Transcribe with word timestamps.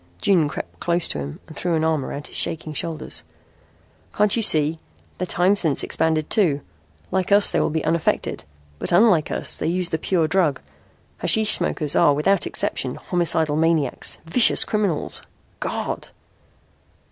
June 0.19 0.49
crept 0.49 0.79
close 0.79 1.07
to 1.07 1.19
him 1.19 1.39
and 1.45 1.55
threw 1.55 1.75
an 1.75 1.83
arm 1.83 2.03
around 2.03 2.25
his 2.25 2.35
shaking 2.35 2.73
shoulders. 2.73 3.21
"Can't 4.15 4.35
you 4.35 4.41
see? 4.41 4.79
Their 5.19 5.27
time 5.27 5.55
sense 5.55 5.83
expanded 5.83 6.27
too. 6.27 6.61
Like 7.11 7.31
us 7.31 7.51
they 7.51 7.59
were 7.59 7.69
unaffected. 7.69 8.43
But 8.79 8.91
unlike 8.91 9.29
us 9.29 9.55
they 9.55 9.67
use 9.67 9.89
the 9.89 9.99
pure 9.99 10.27
drug. 10.27 10.59
Hashish 11.19 11.51
smokers 11.51 11.95
are 11.95 12.15
without 12.15 12.47
exception 12.47 12.95
homicidal 12.95 13.57
maniacs, 13.57 14.17
vicious 14.25 14.65
criminals. 14.65 15.21
God!" 15.59 16.07